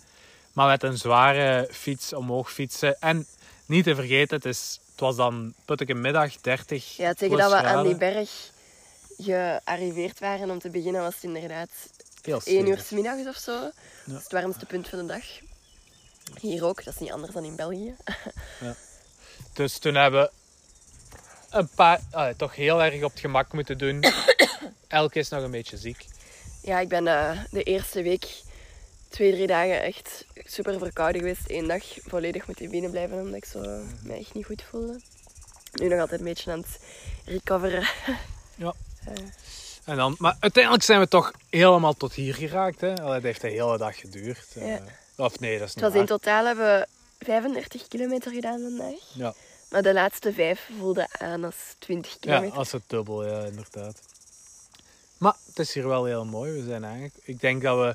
[0.52, 3.00] Maar met een zware fiets omhoog fietsen.
[3.00, 3.26] En
[3.66, 7.56] niet te vergeten, het, is, het was dan putteke middag, 30 Ja, tegen dat we
[7.56, 8.50] aan die berg
[9.18, 11.70] gearriveerd waren om te beginnen, was het inderdaad
[12.22, 13.52] Heel 1 uur middags of zo.
[13.52, 13.72] Ja.
[14.04, 15.24] Dat is het warmste punt van de dag.
[16.40, 17.96] Hier ook, dat is niet anders dan in België.
[19.52, 20.30] Dus toen hebben we
[21.50, 24.04] een paar, ah, toch heel erg op het gemak moeten doen.
[24.88, 26.06] Elke is nog een beetje ziek.
[26.62, 28.42] Ja, ik ben eh, de eerste week,
[29.08, 31.42] twee, drie dagen echt super verkouden geweest.
[31.46, 33.60] Eén dag volledig moeten binnen blijven omdat ik zo
[34.02, 35.00] me echt niet goed voelde.
[35.72, 36.78] Nu nog altijd een beetje aan het
[37.24, 37.88] recoveren.
[38.54, 38.74] Ja.
[39.02, 39.14] Eh,
[39.84, 42.80] En dan, maar uiteindelijk zijn we toch helemaal tot hier geraakt.
[42.80, 42.88] Hè?
[42.88, 44.46] Het heeft de hele dag geduurd.
[44.54, 44.62] Ja.
[44.62, 44.80] Eh,
[45.16, 46.86] of nee, dat is het niet was in totaal hebben we
[47.24, 49.00] 35 kilometer gedaan vandaag.
[49.14, 49.34] Ja.
[49.70, 52.58] Maar de laatste vijf voelden aan als 20 Ja, kilometer.
[52.58, 54.00] als het dubbel, ja, inderdaad.
[55.18, 56.52] Maar het is hier wel heel mooi.
[56.52, 57.14] We zijn eigenlijk...
[57.22, 57.94] Ik denk dat we...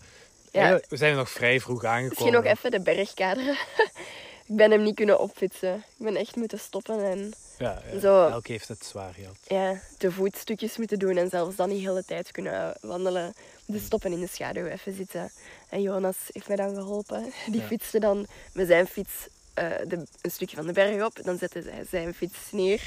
[0.51, 0.79] Ja.
[0.89, 2.07] We zijn nog vrij vroeg aangekomen.
[2.09, 3.57] Misschien nog even de berg kaderen.
[4.47, 5.75] ik ben hem niet kunnen opfietsen.
[5.75, 7.99] Ik ben echt moeten stoppen en Ja, ja.
[7.99, 8.27] Zo.
[8.27, 9.35] elk heeft het zwaar gehad.
[9.47, 13.33] ja, te voet stukjes moeten doen en zelfs dan niet de hele tijd kunnen wandelen.
[13.65, 15.31] Dus stoppen in de schaduw, even zitten.
[15.69, 17.33] En Jonas heeft mij dan geholpen.
[17.51, 17.67] Die Ja.
[17.67, 19.11] fietste dan met zijn fiets
[19.53, 21.19] eh, de, een stukje van de berg op.
[21.23, 22.81] Dan zette hij zijn fiets neer.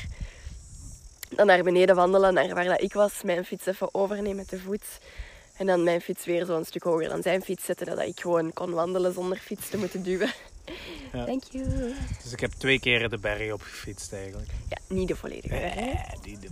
[1.28, 3.22] Dan naar beneden wandelen, naar waar dat ik was.
[3.22, 4.84] Mijn fiets even overnemen met de voet.
[5.56, 7.86] En dan mijn fiets weer zo een stuk hoger dan zijn fiets zetten.
[7.86, 10.32] Dat ik gewoon kon wandelen zonder fiets te moeten duwen.
[11.12, 11.24] Ja.
[11.24, 11.94] Thank you.
[12.22, 14.50] Dus ik heb twee keer de berg op gefietst eigenlijk.
[14.68, 15.54] Ja, niet de volledige.
[15.54, 16.48] Nee, die de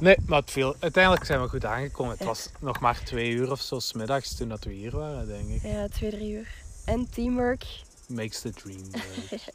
[0.00, 0.76] Nee, maar het viel.
[0.80, 2.10] uiteindelijk zijn we goed aangekomen.
[2.12, 2.26] Het Ja.
[2.26, 5.48] was nog maar twee uur of zo 's middags toen dat we hier waren, denk
[5.48, 5.62] ik.
[5.62, 6.48] Ja, twee, drie uur.
[6.84, 7.64] En teamwork.
[8.08, 9.42] Makes the dream work.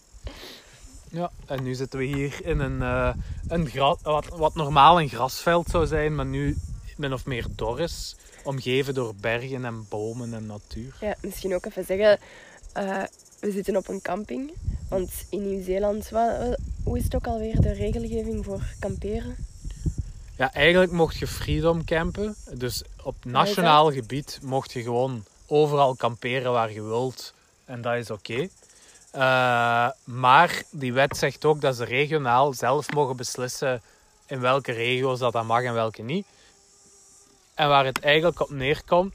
[1.12, 3.14] Ja, en nu zitten we hier in een, eh,
[3.48, 3.70] een
[4.04, 6.58] wat, wat normaal een grasveld zou zijn, maar nu
[6.98, 8.16] min of meer dor is.
[8.44, 10.96] Omgeven door bergen en bomen en natuur.
[11.00, 12.20] Ja, misschien ook even zeggen,
[12.74, 13.04] eh,
[13.42, 14.52] we zitten op een camping.
[14.90, 16.10] Want in Nieuw-Zeeland,
[16.84, 19.36] hoe is het ook alweer de regelgeving voor kamperen?
[20.38, 22.36] Ja, eigenlijk mocht je freedom campen.
[22.54, 27.34] Dus op nationaal gebied mocht je gewoon overal kamperen waar je wilt.
[27.66, 28.48] En dat is oké.
[29.12, 33.82] Eh, maar die wet zegt ook dat ze regionaal zelf mogen beslissen
[34.26, 36.26] in welke regio's dat, dat mag en welke niet.
[37.54, 39.14] En waar het eigenlijk op neerkomt,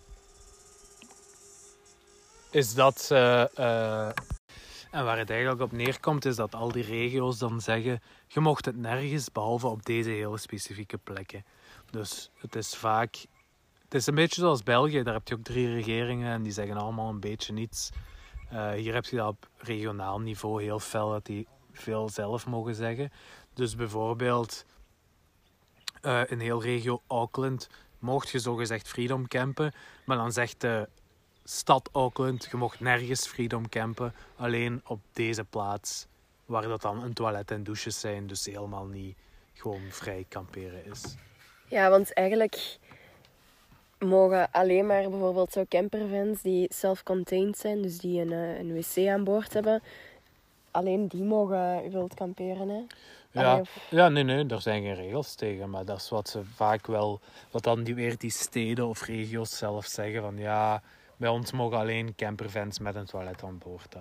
[2.56, 3.50] is dat ze.
[3.54, 4.06] eh,
[4.90, 8.64] en waar het eigenlijk op neerkomt, is dat al die regio's dan zeggen: je mocht
[8.64, 11.44] het nergens behalve op deze hele specifieke plekken.
[11.90, 13.16] Dus het is vaak.
[13.82, 16.76] Het is een beetje zoals België, daar heb je ook drie regeringen en die zeggen
[16.76, 17.90] allemaal een beetje niets.
[18.50, 22.74] Eh, hier heb je dat op regionaal niveau heel fel, dat die veel zelf mogen
[22.74, 23.12] zeggen.
[23.54, 24.64] Dus bijvoorbeeld
[26.00, 29.72] eh, in heel regio Auckland mocht je zogezegd freedom campen,
[30.04, 30.88] maar dan zegt de
[31.48, 36.06] stad Auckland, je mocht nergens freedom campen, alleen op deze plaats,
[36.44, 39.16] waar dat dan een toilet en douches zijn, dus helemaal niet
[39.54, 41.14] gewoon vrij kamperen is.
[41.68, 42.78] Ja, want eigenlijk
[43.98, 49.09] mogen alleen maar bijvoorbeeld zo campervans die self-contained zijn, dus die een, eh, een wc
[49.09, 49.82] aan boord hebben,
[50.70, 52.68] alleen die mogen wild kamperen.
[52.68, 52.80] Hè?
[53.30, 56.28] Ja, Allee, of- ja, nee, nee, daar zijn geen regels tegen, maar dat is wat
[56.28, 60.82] ze vaak wel, wat dan die, weer die steden of regio's zelf zeggen van ja,
[61.16, 63.94] bij ons mogen alleen campervans met een toilet aan boord.
[63.94, 64.00] hè.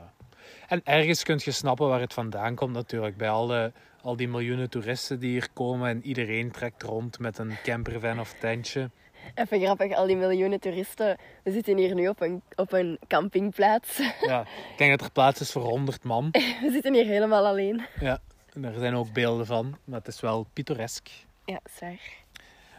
[0.67, 4.28] En ergens kun je snappen waar het vandaan komt natuurlijk, bij al, de, al die
[4.28, 8.89] miljoenen toeristen die hier komen en iedereen trekt rond met een campervan of tentje.
[9.36, 11.17] Even grappig, al die miljoenen toeristen.
[11.43, 13.97] We zitten hier nu op een, op een campingplaats.
[14.21, 16.30] Ja, ik denk dat er plaats is voor 100 man.
[16.32, 17.86] We zitten hier helemaal alleen.
[17.99, 18.19] Ja,
[18.54, 21.10] en daar zijn ook beelden van, maar het is wel pittoresk.
[21.45, 22.23] Ja, zwaar.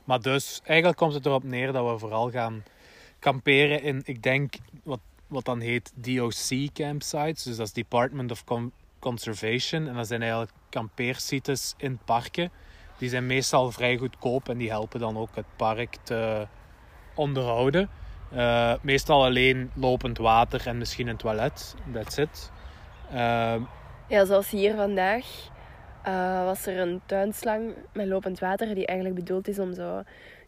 [0.05, 2.65] Maar dus, eigenlijk komt het erop neer dat we vooral gaan
[3.19, 7.43] kamperen in, ik denk, wat, wat dan heet DOC campsites.
[7.43, 9.89] Dus dat is Department of Con- Conservation.
[9.89, 12.51] En dat zijn eigenlijk kampeersites in parken.
[12.99, 16.47] Die zijn meestal vrij goedkoop en die helpen dan ook het park te
[17.15, 17.89] onderhouden.
[18.31, 21.75] Eh, meestal alleen lopend water en misschien een toilet.
[21.93, 22.51] That's it.
[23.11, 23.55] Eh,
[24.09, 25.25] Ja, zoals hier vandaag
[26.03, 30.03] eh, was er een tuinslang met lopend water die eigenlijk bedoeld is om zo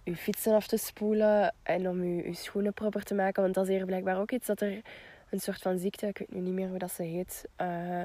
[0.08, 3.42] uw fietsen af te spoelen en om uw, uw schoenen proper te maken.
[3.42, 4.80] Want dat is hier blijkbaar ook iets dat er
[5.30, 8.02] een soort van ziekte, ik weet nu niet meer hoe dat ze heet, eh,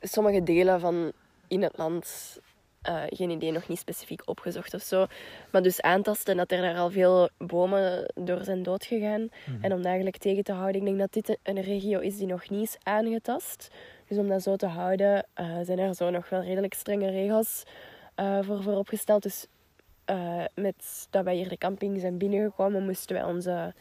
[0.00, 1.12] sommige delen van
[1.48, 2.38] in het land,
[2.82, 5.06] eh, geen idee, nog niet specifiek opgezocht of zo,
[5.52, 9.28] maar dus aantasten dat er daar al veel bomen door zijn doodgegaan.
[9.60, 12.26] En om dat eigenlijk tegen te houden, ik denk dat dit een regio is die
[12.26, 13.70] nog niet is aangetast.
[14.08, 17.62] Dus om dat zo te houden, eh, zijn er zo nog wel redelijk strenge regels
[18.40, 19.22] voor, voor opgesteld.
[19.22, 19.46] Dus
[20.10, 23.74] eh, met dat wij hier de camping zijn binnengekomen, moesten wij onze,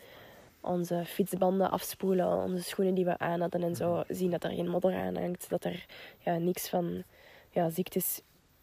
[0.62, 4.04] onze fietsbanden afspoelen, onze schoenen die we aan hadden en zo.
[4.08, 5.86] Zien dat er geen modder aan hangt, dat er
[6.20, 7.04] ja, niks van
[7.50, 8.22] ja, ziektes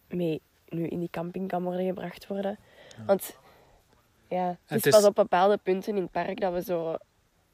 [0.09, 2.59] mee nu in die camping kan worden gebracht worden.
[3.07, 3.38] Want
[4.29, 6.96] ja, het is, het is- pas op bepaalde punten in het park dat we zo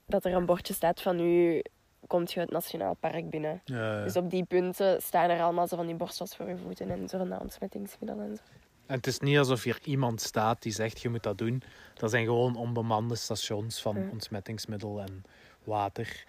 [0.06, 1.62] dat er een bordje staat van nu
[2.06, 3.60] komt je het nationaal park binnen.
[4.04, 7.08] Dus op die punten staan er allemaal zo van die borstels voor je voeten en
[7.08, 8.42] zo'n ontsmettingsmiddelen en zo.
[8.86, 11.62] En het is niet alsof hier iemand staat die zegt je moet dat doen.
[11.94, 14.08] Dat zijn gewoon onbemande stations van Ja.
[14.10, 15.24] ontsmettingsmiddel en
[15.64, 16.24] water.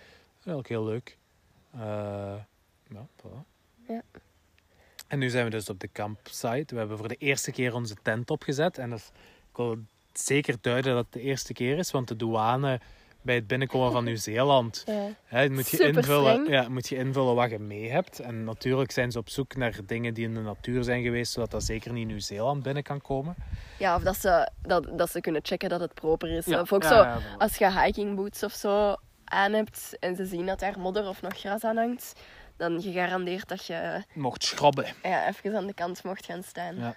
[0.46, 1.18] Ook heel leuk.
[1.72, 1.80] Eh,
[2.90, 3.44] ja, voilà.
[3.88, 4.02] Ja.
[5.08, 6.74] En nu zijn we dus op de campsite.
[6.74, 8.78] We hebben voor de eerste keer onze tent opgezet.
[8.78, 9.12] En dat
[9.50, 9.78] ik wil
[10.14, 12.80] zeker duiden dat het de eerste keer is, want de douane
[13.24, 15.08] bij het binnenkomen van Nieuw-Zeeland Ja.
[15.26, 16.50] Hè, moet, je Super invullen, streng.
[16.50, 18.20] ja, moet je invullen wat je mee hebt.
[18.20, 21.52] En natuurlijk zijn ze op zoek naar dingen die in de natuur zijn geweest, zodat
[21.52, 23.36] dat zeker niet Nieuw-Zeeland binnen kan komen.
[23.80, 26.46] ja, of dat ze, dat, dat ze kunnen checken dat het proper is.
[26.46, 30.26] Ja, Of ook ja, zo, als je hiking boots of zo aan hebt en ze
[30.26, 32.14] zien dat daar modder of nog gras aan hangt,
[32.58, 34.86] dan gegarandeerd dat je Mocht schrobben.
[35.04, 36.76] ja, even aan de kant mocht gaan staan.
[36.76, 36.96] Ja.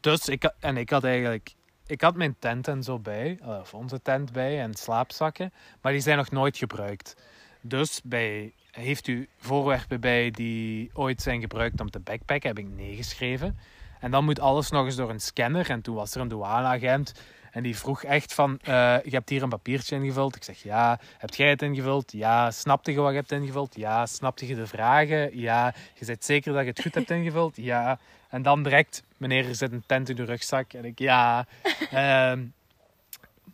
[0.00, 1.54] Dus ik, en ik had eigenlijk...
[1.86, 5.92] Ik had mijn tent en zo bij, eh, of onze tent bij en slaapzakken, maar
[5.92, 7.16] die zijn nog nooit gebruikt.
[7.60, 12.68] Dus bij, heeft u voorwerpen bij die ooit zijn gebruikt om te backpacken, heb ik
[12.68, 13.58] nee geschreven.
[14.00, 15.70] En dan moet alles nog eens door een scanner.
[15.70, 17.12] En toen was er een douaneagent
[17.54, 20.36] en die vroeg echt van, eh, je hebt hier een papiertje ingevuld.
[20.36, 20.98] Ik zeg, ja.
[21.18, 22.12] Heb jij het ingevuld?
[22.12, 22.50] Ja.
[22.50, 23.74] Snapte je wat je hebt ingevuld?
[23.76, 24.06] Ja.
[24.06, 25.38] Snapte je de vragen?
[25.38, 25.74] Ja.
[25.94, 27.56] Je bent zeker dat je het goed hebt ingevuld?
[27.56, 27.98] Ja.
[28.28, 30.72] En dan direct, meneer, er zit een tent in de rugzak.
[30.72, 31.46] En ik, ja.
[31.90, 32.44] Ehm,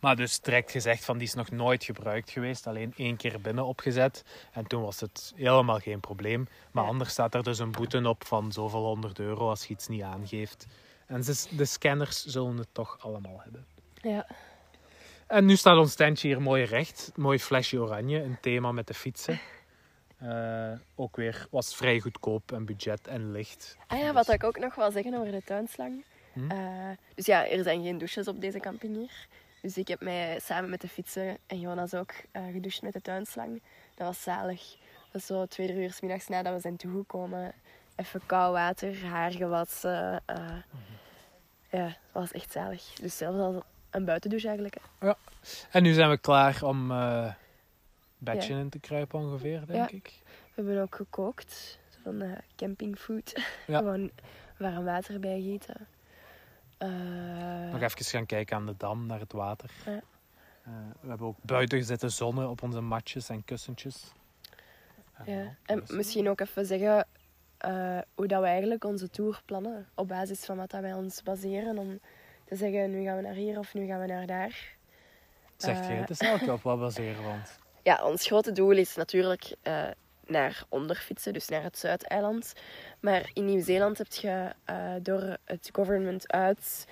[0.00, 2.66] maar dus direct gezegd van, die is nog nooit gebruikt geweest.
[2.66, 4.24] Alleen één keer binnen opgezet.
[4.52, 6.48] En toen was het helemaal geen probleem.
[6.70, 6.90] Maar Ja.
[6.90, 10.02] anders staat er dus een boete op van zoveel honderd euro als je iets niet
[10.02, 10.66] aangeeft.
[11.06, 13.66] En de scanners zullen het toch allemaal hebben.
[14.00, 14.26] Ja.
[15.26, 17.12] En nu staat ons tentje hier mooi recht.
[17.16, 19.40] Mooi flesje oranje, een thema met de fietsen.
[20.20, 23.76] Eh, ook weer was vrij goedkoop en budget en licht.
[23.86, 26.04] Ah ja, wat ik ook nog wil zeggen over de tuinslang.
[26.32, 26.50] Hm?
[26.50, 29.26] Eh, dus ja, er zijn geen douches op deze camping hier.
[29.62, 33.00] Dus ik heb mij samen met de fietsen en Jonas ook eh, gedoucht met de
[33.00, 33.62] tuinslang.
[33.94, 34.60] Dat was zalig.
[35.12, 37.52] Dat was zo twee, drie uur 's middags nadat we zijn toegekomen.
[37.96, 40.22] Even koud water, haar gewassen.
[40.26, 40.56] eh,
[41.70, 42.82] Ja, dat was echt zalig.
[43.00, 44.76] Dus zelfs als een buitendouche eigenlijk.
[44.98, 45.12] hè.
[45.70, 47.32] En nu zijn we klaar om eh
[48.18, 49.96] bedje in te kruipen ongeveer, denk Ja.
[49.96, 50.12] ik.
[50.24, 51.78] We hebben ook gekookt.
[52.02, 53.32] Van eh, campingfood.
[53.66, 53.78] Ja.
[53.78, 54.10] Gewoon
[54.58, 55.86] warm water bij gieten.
[56.78, 56.88] Eh,
[57.72, 59.70] Nog even gaan kijken aan de dam, naar het water.
[59.86, 60.00] Ja.
[61.00, 64.12] We hebben ook buiten zitten zonnen op onze matjes en kussentjes.
[65.26, 67.06] Ja, en dus- misschien ook even zeggen
[68.14, 69.86] hoe dat we eigenlijk onze tour plannen.
[69.94, 71.78] Op basis van wat dat wij ons baseren.
[71.78, 72.00] Om
[72.50, 74.74] te zeggen, nu gaan we naar hier of nu gaan we naar daar.
[75.56, 77.58] Zegt jij eh, het is elke op wat baseren, want...
[77.82, 79.88] Ja, ons grote doel is natuurlijk eh,
[80.26, 82.52] naar onder fietsen, dus naar het Zuideiland.
[83.00, 86.86] Maar in Nieuw-Zeeland heb je eh, door het government uit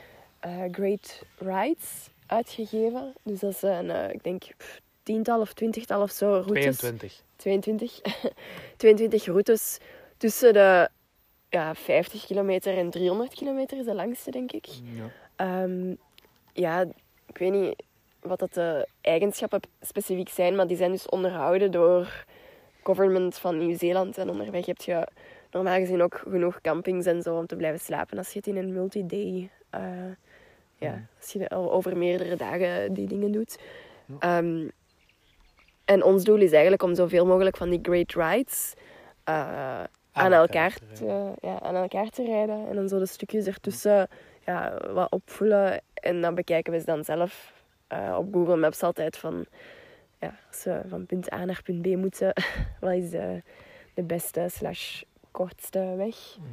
[0.70, 3.12] Great Rides uitgegeven.
[3.22, 6.76] Dus dat is een, eh, ik denk, pff, tiental of twintigtal of zo routes.
[6.76, 7.22] 22.
[7.36, 8.00] 22,
[8.76, 9.78] 22 routes
[10.16, 10.88] tussen de
[11.48, 14.66] ja, 50 kilometer en 300 kilometer is de langste, denk ik.
[14.66, 15.10] Ja.
[15.38, 15.94] Ehm,
[16.52, 16.80] ja,
[17.26, 17.82] ik weet niet
[18.20, 22.24] wat dat de eigenschappen specifiek zijn, maar die zijn dus onderhouden door
[22.82, 24.18] government van Nieuw-Zeeland.
[24.18, 25.08] En onderweg heb je
[25.50, 28.56] normaal gezien ook genoeg campings en zo om te blijven slapen als je het in
[28.56, 29.80] een multi-day, eh,
[30.78, 31.00] ja, Mhm.
[31.20, 33.58] als je al over meerdere dagen die dingen doet.
[34.18, 34.68] Ehm,
[35.84, 38.74] en ons doel is eigenlijk om zoveel mogelijk van die great rides
[39.24, 42.68] eh, aan, elkaar te ja, aan elkaar te rijden.
[42.68, 44.08] En dan zo de stukjes ertussen
[44.48, 45.80] ja, wat opvoelen.
[45.94, 47.52] En dan bekijken we ze dan zelf
[47.86, 49.46] eh, op Google Maps altijd van...
[50.20, 52.32] Ja, als we van punt A naar punt B moeten,
[52.80, 53.42] wat is de,
[53.94, 56.16] de beste slash kortste weg?
[56.36, 56.46] Mhm.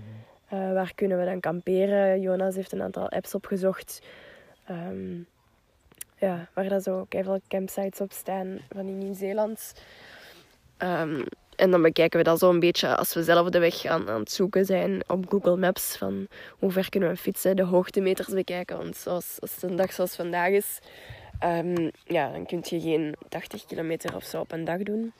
[0.48, 2.22] Eh, waar kunnen we dan kamperen?
[2.22, 4.02] Jonas heeft een aantal apps opgezocht.
[4.66, 5.18] Ehm,
[6.18, 9.74] ja, waar dat zo veel campsites op staan van in Nieuw-Zeeland.
[10.78, 11.24] Ehm,
[11.56, 14.20] en dan bekijken we dat zo een beetje als we zelf de weg aan, aan
[14.20, 15.98] het zoeken zijn op Google Maps.
[15.98, 16.28] Van
[16.60, 18.78] hoe ver kunnen we fietsen, de hoogtemeters bekijken.
[18.78, 20.80] Want zoals, als het een dag zoals vandaag is,
[21.40, 25.14] ehm, ja, dan kun je geen 80 kilometer of zo op een dag doen.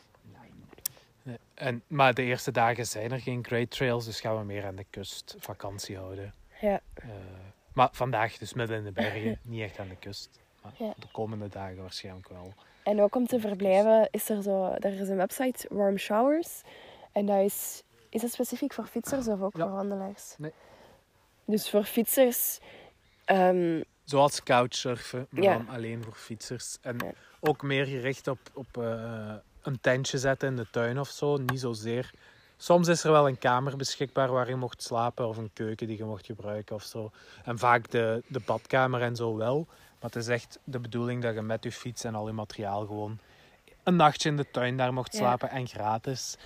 [1.24, 1.38] Nee.
[1.54, 4.76] En, maar de eerste dagen zijn er geen great trails, dus gaan we meer aan
[4.76, 6.34] de kust vakantie houden.
[6.62, 7.06] Ja, Eh,
[7.74, 10.30] maar vandaag dus midden in de bergen, niet echt aan de kust.
[10.62, 10.94] Maar Ja.
[11.00, 12.54] de komende dagen waarschijnlijk wel.
[12.86, 16.62] En ook om te verblijven is er zo, er is een website, Warm Showers.
[17.12, 19.64] En dat is, is dat specifiek voor fietsers of ook Ja.
[19.64, 20.36] voor wandelaars?
[20.38, 20.52] Nee.
[21.46, 22.60] Dus voor fietsers,
[23.26, 25.58] ehm, Zoals couchsurfen, maar Ja.
[25.58, 26.78] dan alleen voor fietsers.
[26.82, 27.12] En Ja.
[27.40, 31.38] ook meer gericht op, op eh, een tentje zetten in de tuin of zo.
[31.38, 32.12] Niet zozeer.
[32.58, 35.98] Soms is er wel een kamer beschikbaar waar je mocht slapen of een keuken die
[35.98, 37.12] je mocht gebruiken of zo.
[37.44, 39.68] En vaak de, de badkamer en zo wel.
[40.00, 42.86] Maar het is echt de bedoeling dat je met je fiets en al je materiaal
[42.86, 43.20] gewoon
[43.84, 45.20] een nachtje in de tuin daar mocht Ja.
[45.20, 46.38] slapen en gratis.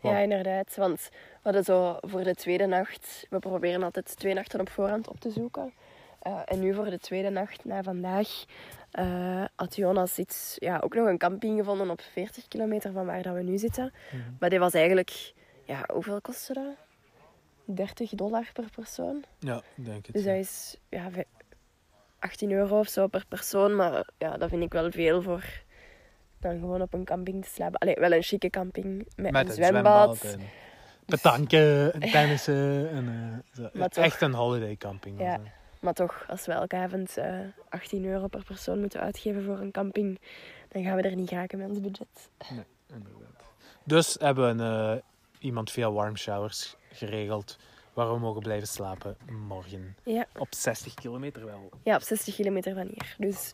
[0.00, 0.76] ja inderdaad.
[0.76, 5.08] Want we hadden zo voor de tweede nacht, we proberen altijd twee nachten op voorhand
[5.08, 5.72] op te zoeken.
[6.18, 8.44] Eh, en nu voor de tweede nacht, na vandaag,
[8.90, 13.22] eh, had Jonas iets, ja, ook nog een camping gevonden op 40 kilometer van waar
[13.22, 13.92] dat we nu zitten.
[14.12, 14.22] Mhm.
[14.38, 15.32] Maar die was eigenlijk,
[15.64, 16.74] ja, hoeveel kostte dat?
[17.64, 19.24] 30 dollar per persoon.
[19.38, 20.14] Ja, denk het.
[20.14, 21.08] Dus dat is ja,
[22.18, 23.76] 18 euro of zo per persoon.
[23.76, 25.44] Maar ja, dat vind ik wel veel voor
[26.40, 27.78] dan gewoon op een camping te slapen.
[27.78, 30.22] Allee, wel een chique camping met, Met een zwembad.
[30.24, 30.40] en
[31.06, 32.90] petanken en tennissen.
[32.90, 33.08] En,
[33.54, 33.88] eh, zo.
[33.88, 35.20] Toch- Echt een holiday camping.
[35.20, 35.40] Ja.
[35.80, 39.70] Maar toch, als we elke avond eh 18 euro per persoon moeten uitgeven voor een
[39.70, 40.20] camping,
[40.68, 42.30] dan gaan we er niet geraken met ons budget.
[42.86, 43.42] Inderdaad.
[43.84, 45.02] Dus hebben we een, eh,
[45.38, 47.58] iemand via warm showers geregeld
[47.98, 49.16] waar we mogen blijven slapen
[49.48, 49.96] morgen.
[50.02, 50.26] Ja.
[50.36, 51.68] Op 60 kilometer wel.
[51.82, 53.14] Ja, op 60 kilometer van hier.
[53.18, 53.52] Dus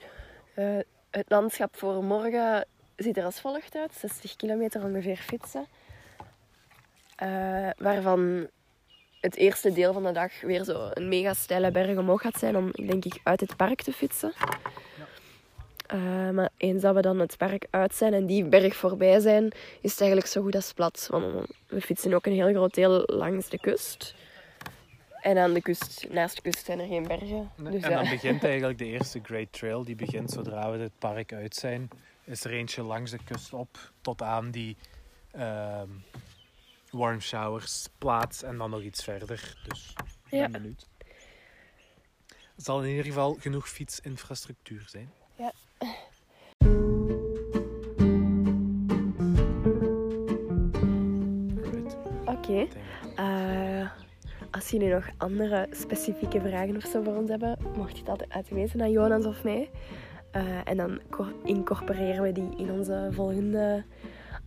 [0.55, 0.79] eh,
[1.11, 3.95] het landschap voor morgen ziet er als volgt uit.
[3.95, 5.67] 60 kilometer ongeveer fietsen.
[7.17, 8.49] Eh, waarvan
[9.21, 12.57] het eerste deel van de dag weer zo een mega steile berg omhoog gaat zijn
[12.57, 14.33] om, denk ik, uit het park te fietsen.
[15.87, 19.51] Eh, maar eens dat we dan het park uit zijn en die berg voorbij zijn,
[19.81, 21.07] is het eigenlijk zo goed als plat.
[21.11, 24.15] Want we fietsen ook een heel groot deel langs de kust.
[25.25, 27.51] En aan de kust, naast de kust zijn er geen bergen.
[27.57, 29.85] Dus en dan begint eigenlijk de eerste Great Trail.
[29.85, 31.89] Die begint zodra we het park uit zijn.
[32.25, 34.77] Is er eentje langs de kust op tot aan die
[35.31, 35.89] ehm,
[36.91, 38.43] warm showers plaats.
[38.43, 39.57] En dan nog iets verder.
[39.69, 39.95] Dus
[40.31, 40.49] Ja.
[40.49, 40.87] benieuwd.
[42.55, 45.11] Het zal in ieder geval genoeg fietsinfrastructuur zijn.
[45.37, 45.53] Ja.
[52.25, 52.67] Oké.
[54.55, 58.49] Als jullie nog andere specifieke vragen of zo voor ons hebben, mocht je het altijd
[58.49, 59.71] weten aan Jonas of mij.
[60.31, 63.85] Eh, en dan co- incorporeren we die in onze volgende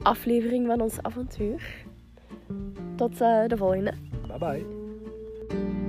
[0.01, 1.85] aflevering van ons avontuur.
[2.95, 3.93] Tot eh, de volgende.
[4.27, 5.86] Bye bye.